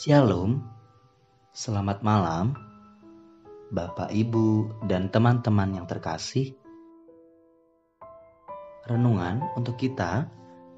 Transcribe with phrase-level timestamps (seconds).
[0.00, 0.64] Shalom,
[1.52, 2.56] selamat malam,
[3.68, 6.56] Bapak, Ibu, dan teman-teman yang terkasih.
[8.88, 10.24] Renungan untuk kita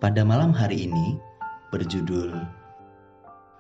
[0.03, 1.23] pada malam hari ini
[1.71, 2.35] berjudul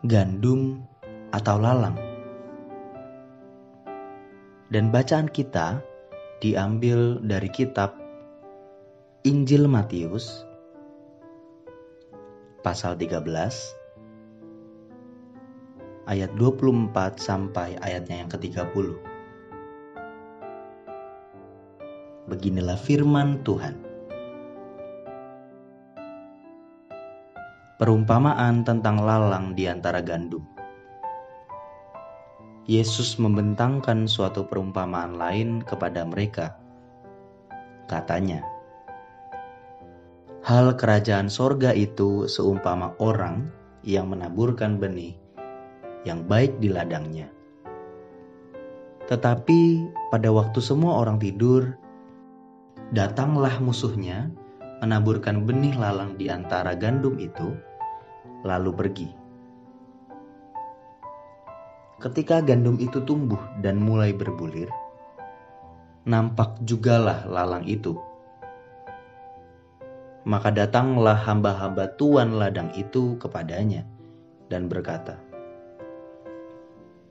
[0.02, 0.82] Gandum
[1.30, 1.94] atau Lalang.
[4.66, 5.78] Dan bacaan kita
[6.42, 8.02] diambil dari kitab
[9.22, 10.42] Injil Matius
[12.66, 13.81] pasal 13
[16.06, 18.86] ayat 24 sampai ayatnya yang ke-30.
[22.26, 23.76] Beginilah firman Tuhan.
[27.78, 30.46] Perumpamaan tentang lalang di antara gandum.
[32.62, 36.54] Yesus membentangkan suatu perumpamaan lain kepada mereka.
[37.90, 38.46] Katanya,
[40.42, 43.50] Hal kerajaan sorga itu seumpama orang
[43.86, 45.21] yang menaburkan benih
[46.02, 47.30] yang baik di ladangnya.
[49.06, 49.60] Tetapi
[50.14, 51.74] pada waktu semua orang tidur,
[52.94, 54.30] datanglah musuhnya
[54.80, 57.54] menaburkan benih lalang di antara gandum itu,
[58.46, 59.08] lalu pergi.
[62.02, 64.66] Ketika gandum itu tumbuh dan mulai berbulir,
[66.02, 67.94] nampak jugalah lalang itu
[70.22, 73.82] maka datanglah hamba-hamba tuan ladang itu kepadanya
[74.46, 75.18] dan berkata,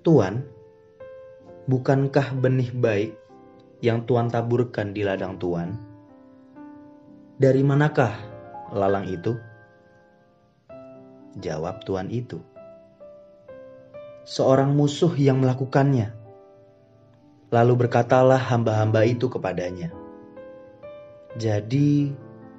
[0.02, 0.42] Tuan,
[1.70, 3.14] bukankah benih baik
[3.86, 5.78] yang tuan taburkan di ladang tuan?
[7.38, 8.18] Dari manakah
[8.74, 9.38] lalang itu?
[11.38, 12.42] Jawab tuan itu,
[14.26, 16.18] seorang musuh yang melakukannya.
[17.54, 19.94] Lalu berkatalah hamba-hamba itu kepadanya,
[21.38, 22.10] Jadi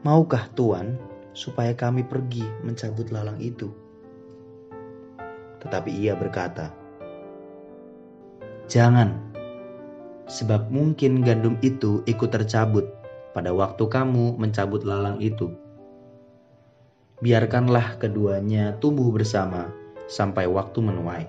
[0.03, 0.99] Maukah Tuhan
[1.31, 3.71] supaya kami pergi mencabut lalang itu?
[5.63, 6.82] Tetapi ia berkata,
[8.73, 9.21] Jangan,
[10.33, 12.89] sebab mungkin gandum itu ikut tercabut
[13.37, 15.53] pada waktu kamu mencabut lalang itu.
[17.21, 19.69] Biarkanlah keduanya tumbuh bersama
[20.09, 21.29] sampai waktu menuai.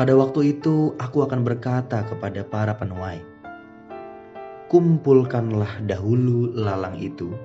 [0.00, 3.20] Pada waktu itu aku akan berkata kepada para penuai,
[4.72, 7.36] kumpulkanlah dahulu lalang itu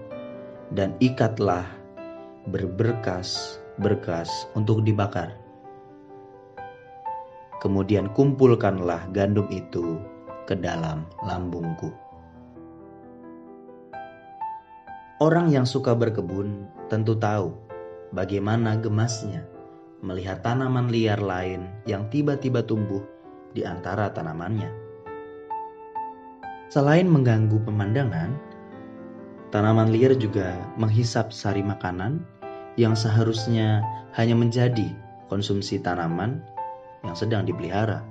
[0.71, 1.67] dan ikatlah
[2.47, 5.44] berberkas-berkas untuk dibakar.
[7.65, 9.97] Kemudian kumpulkanlah gandum itu
[10.45, 11.89] ke dalam lambungku.
[15.17, 17.57] Orang yang suka berkebun tentu tahu
[18.13, 19.49] bagaimana gemasnya
[20.05, 23.01] melihat tanaman liar lain yang tiba-tiba tumbuh
[23.57, 24.69] di antara tanamannya.
[26.69, 28.29] Selain mengganggu pemandangan,
[29.49, 32.21] tanaman liar juga menghisap sari makanan
[32.77, 33.81] yang seharusnya
[34.13, 34.93] hanya menjadi
[35.33, 36.45] konsumsi tanaman
[37.05, 38.01] yang sedang dipelihara.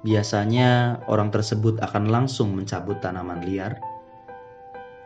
[0.00, 3.78] Biasanya orang tersebut akan langsung mencabut tanaman liar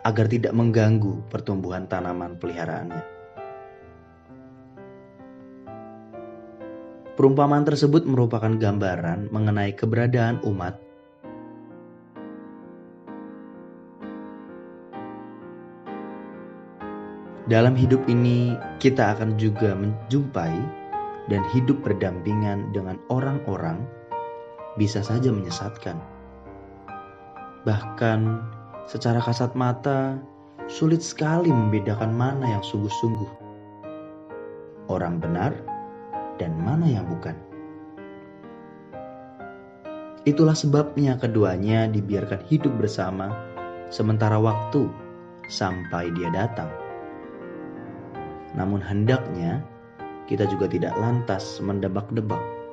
[0.06, 3.02] agar tidak mengganggu pertumbuhan tanaman peliharaannya.
[7.14, 10.84] Perumpamaan tersebut merupakan gambaran mengenai keberadaan umat
[17.44, 20.83] Dalam hidup ini, kita akan juga menjumpai
[21.32, 23.84] dan hidup berdampingan dengan orang-orang
[24.76, 25.96] bisa saja menyesatkan.
[27.64, 28.20] Bahkan
[28.84, 30.20] secara kasat mata,
[30.68, 33.32] sulit sekali membedakan mana yang sungguh-sungguh.
[34.92, 35.56] Orang benar
[36.36, 37.32] dan mana yang bukan.
[40.24, 43.32] Itulah sebabnya keduanya dibiarkan hidup bersama
[43.92, 44.88] sementara waktu
[45.52, 46.68] sampai dia datang.
[48.56, 49.60] Namun hendaknya
[50.30, 52.64] kita juga tidak lantas mendebak-debak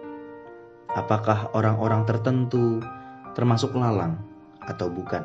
[0.96, 2.84] apakah orang-orang tertentu
[3.36, 4.20] termasuk lalang
[4.68, 5.24] atau bukan.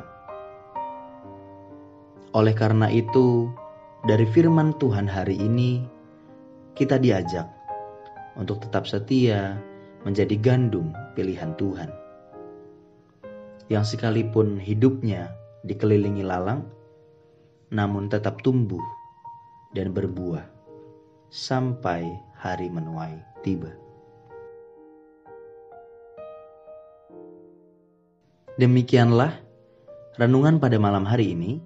[2.35, 3.49] Oleh karena itu,
[4.05, 5.83] dari firman Tuhan hari ini
[6.77, 7.47] kita diajak
[8.37, 9.57] untuk tetap setia
[10.05, 11.89] menjadi gandum pilihan Tuhan.
[13.67, 15.33] Yang sekalipun hidupnya
[15.67, 16.63] dikelilingi lalang,
[17.73, 18.83] namun tetap tumbuh
[19.75, 20.56] dan berbuah
[21.27, 22.07] sampai
[22.37, 23.71] hari menuai tiba.
[28.57, 29.37] Demikianlah
[30.17, 31.61] renungan pada malam hari ini.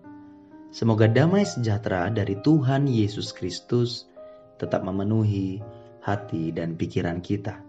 [0.72, 4.08] Semoga damai sejahtera dari Tuhan Yesus Kristus
[4.56, 5.60] tetap memenuhi
[6.00, 7.60] hati dan pikiran kita.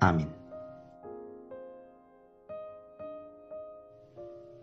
[0.00, 0.32] Amin.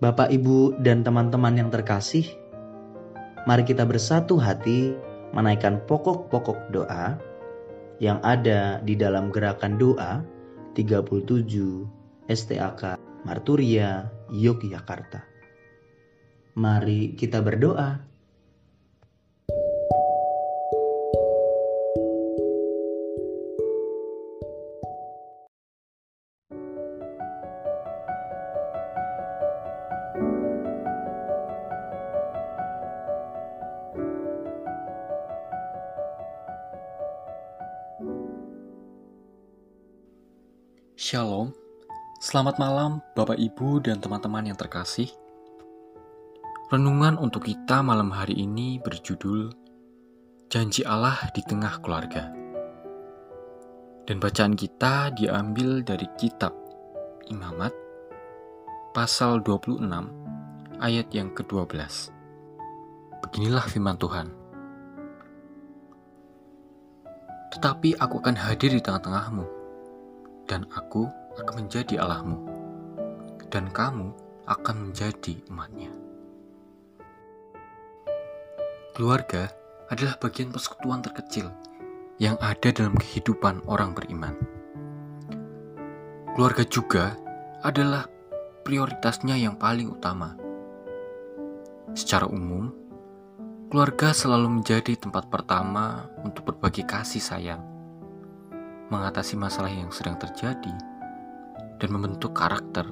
[0.01, 2.25] Bapak, Ibu, dan teman-teman yang terkasih,
[3.41, 4.93] Mari kita bersatu hati
[5.31, 7.15] menaikkan pokok-pokok doa
[8.03, 10.25] yang ada di dalam gerakan doa
[10.75, 15.23] 37 STAK Marturia Yogyakarta.
[16.57, 18.10] Mari kita berdoa.
[41.11, 41.51] Shalom,
[42.23, 45.11] selamat malam Bapak Ibu dan teman-teman yang terkasih.
[46.71, 49.51] Renungan untuk kita malam hari ini berjudul
[50.47, 52.31] Janji Allah di Tengah Keluarga.
[54.07, 56.55] Dan bacaan kita diambil dari kitab
[57.27, 57.75] Imamat
[58.95, 59.83] pasal 26
[60.79, 62.07] ayat yang ke-12.
[63.19, 64.31] Beginilah firman Tuhan.
[67.51, 69.59] Tetapi aku akan hadir di tengah-tengahmu
[70.51, 71.07] dan aku
[71.39, 72.43] akan menjadi Allahmu,
[73.47, 74.11] dan kamu
[74.51, 75.87] akan menjadi umatnya.
[78.91, 79.47] Keluarga
[79.87, 81.47] adalah bagian persekutuan terkecil
[82.19, 84.35] yang ada dalam kehidupan orang beriman.
[86.35, 87.15] Keluarga juga
[87.63, 88.11] adalah
[88.67, 90.35] prioritasnya yang paling utama.
[91.95, 92.75] Secara umum,
[93.71, 97.70] keluarga selalu menjadi tempat pertama untuk berbagi kasih sayang
[98.91, 100.75] mengatasi masalah yang sedang terjadi,
[101.79, 102.85] dan membentuk karakter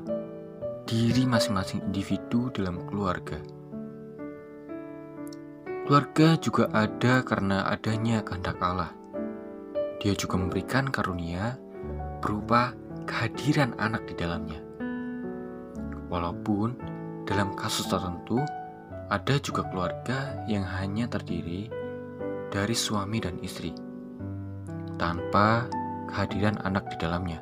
[0.89, 3.37] diri masing-masing individu dalam keluarga.
[5.85, 8.89] Keluarga juga ada karena adanya kehendak Allah.
[9.99, 11.59] Dia juga memberikan karunia
[12.23, 12.73] berupa
[13.05, 14.61] kehadiran anak di dalamnya.
[16.09, 16.73] Walaupun
[17.29, 18.41] dalam kasus tertentu
[19.09, 21.69] ada juga keluarga yang hanya terdiri
[22.49, 23.73] dari suami dan istri
[24.97, 25.65] tanpa
[26.09, 27.39] kehadiran anak di dalamnya.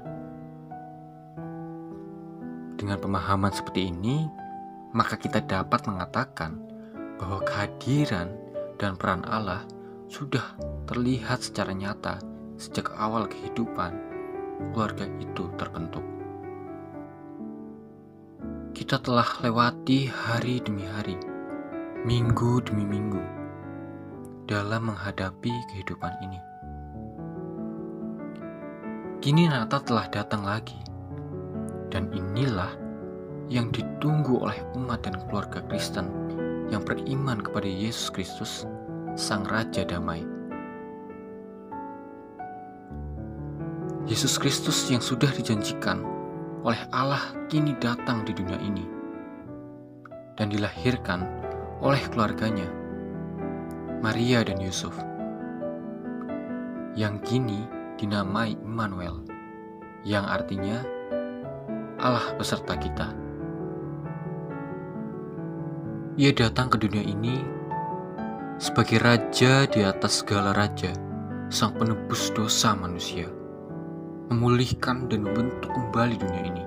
[2.78, 4.28] Dengan pemahaman seperti ini,
[4.94, 6.62] maka kita dapat mengatakan
[7.18, 8.30] bahwa kehadiran
[8.78, 9.66] dan peran Allah
[10.08, 10.44] sudah
[10.86, 12.22] terlihat secara nyata
[12.56, 13.92] sejak awal kehidupan
[14.74, 16.06] keluarga itu terbentuk.
[18.78, 21.18] Kita telah lewati hari demi hari,
[22.06, 23.22] minggu demi minggu,
[24.46, 26.47] dalam menghadapi kehidupan ini.
[29.28, 30.80] Kini Natal telah datang lagi,
[31.92, 32.72] dan inilah
[33.52, 36.08] yang ditunggu oleh umat dan keluarga Kristen
[36.72, 38.64] yang beriman kepada Yesus Kristus,
[39.20, 40.24] Sang Raja Damai.
[44.08, 46.08] Yesus Kristus yang sudah dijanjikan
[46.64, 48.88] oleh Allah kini datang di dunia ini
[50.40, 51.28] dan dilahirkan
[51.84, 52.72] oleh keluarganya,
[54.00, 54.96] Maria dan Yusuf,
[56.96, 59.26] yang kini dinamai Immanuel,
[60.06, 60.86] yang artinya
[61.98, 63.10] Allah beserta kita.
[66.18, 67.42] Ia datang ke dunia ini
[68.58, 70.90] sebagai raja di atas segala raja,
[71.50, 73.30] sang penebus dosa manusia,
[74.34, 76.64] memulihkan dan membentuk kembali dunia ini,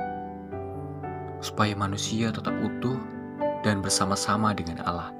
[1.42, 2.98] supaya manusia tetap utuh
[3.66, 5.10] dan bersama-sama dengan Allah.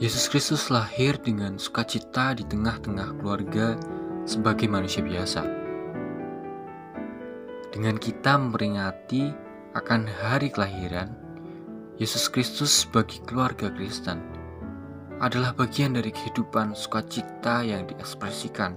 [0.00, 3.76] Yesus Kristus lahir dengan sukacita di tengah-tengah keluarga
[4.24, 5.42] sebagai manusia biasa.
[7.70, 9.30] Dengan kita memperingati
[9.78, 11.14] akan hari kelahiran,
[12.00, 14.18] Yesus Kristus bagi keluarga Kristen
[15.20, 18.74] adalah bagian dari kehidupan sukacita yang diekspresikan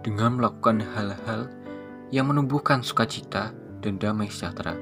[0.00, 1.52] dengan melakukan hal-hal
[2.08, 3.52] yang menumbuhkan sukacita
[3.84, 4.74] dan damai sejahtera.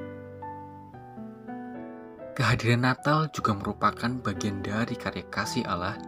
[2.31, 5.99] Kehadiran Natal juga merupakan bagian dari karya kasih Allah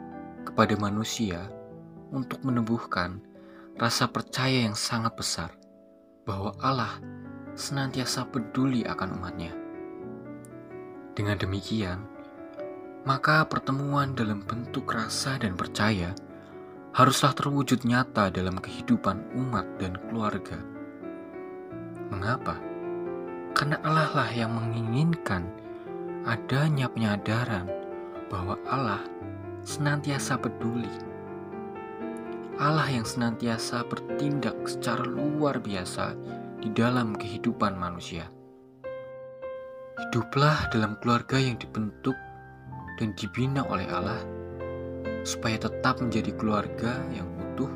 [0.48, 1.51] kepada manusia
[2.15, 3.19] untuk menumbuhkan
[3.74, 5.50] rasa percaya yang sangat besar
[6.24, 7.01] bahwa Allah
[7.58, 9.53] senantiasa peduli akan umatnya.
[11.13, 12.06] Dengan demikian,
[13.06, 16.13] maka pertemuan dalam bentuk rasa dan percaya
[16.94, 20.62] haruslah terwujud nyata dalam kehidupan umat dan keluarga.
[22.13, 22.62] Mengapa?
[23.53, 25.50] Karena Allah lah yang menginginkan
[26.25, 27.70] adanya penyadaran
[28.30, 29.01] bahwa Allah
[29.62, 31.12] senantiasa peduli
[32.62, 36.13] Allah yang senantiasa bertindak secara luar biasa
[36.62, 38.29] di dalam kehidupan manusia.
[39.98, 42.13] Hiduplah dalam keluarga yang dibentuk
[43.01, 44.22] dan dibina oleh Allah,
[45.25, 47.74] supaya tetap menjadi keluarga yang utuh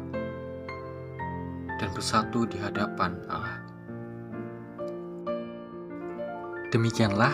[1.82, 3.58] dan bersatu di hadapan Allah.
[6.70, 7.34] Demikianlah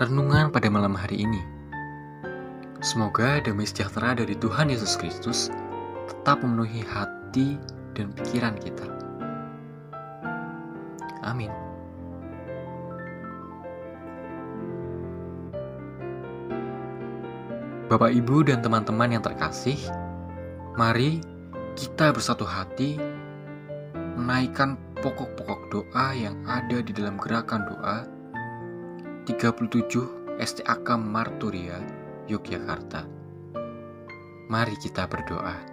[0.00, 1.42] renungan pada malam hari ini.
[2.80, 5.52] Semoga damai sejahtera dari Tuhan Yesus Kristus
[6.20, 7.56] tetap memenuhi hati
[7.96, 8.84] dan pikiran kita.
[11.24, 11.48] Amin.
[17.88, 19.80] Bapak, Ibu, dan teman-teman yang terkasih,
[20.76, 21.24] mari
[21.72, 23.00] kita bersatu hati
[24.20, 28.04] menaikkan pokok-pokok doa yang ada di dalam gerakan doa
[29.24, 31.80] 37 STAK Marturia
[32.28, 33.08] Yogyakarta.
[34.52, 35.69] Mari kita berdoa.